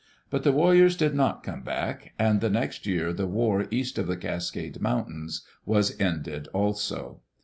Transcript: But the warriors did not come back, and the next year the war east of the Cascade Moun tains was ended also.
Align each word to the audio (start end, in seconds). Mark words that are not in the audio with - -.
But 0.31 0.41
the 0.41 0.51
warriors 0.51 0.97
did 0.97 1.13
not 1.13 1.43
come 1.43 1.61
back, 1.61 2.13
and 2.17 2.41
the 2.41 2.49
next 2.49 2.87
year 2.87 3.13
the 3.13 3.27
war 3.27 3.67
east 3.69 3.99
of 3.99 4.07
the 4.07 4.17
Cascade 4.17 4.81
Moun 4.81 5.05
tains 5.05 5.41
was 5.63 5.95
ended 5.99 6.47
also. 6.55 7.21